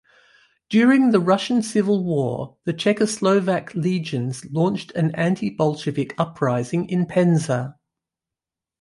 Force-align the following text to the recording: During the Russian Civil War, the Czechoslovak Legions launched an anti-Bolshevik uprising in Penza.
During 0.67 1.11
the 1.11 1.19
Russian 1.19 1.61
Civil 1.61 2.03
War, 2.03 2.57
the 2.65 2.73
Czechoslovak 2.73 3.75
Legions 3.75 4.43
launched 4.51 4.89
an 4.93 5.13
anti-Bolshevik 5.13 6.15
uprising 6.19 6.89
in 6.89 7.05
Penza. 7.05 7.75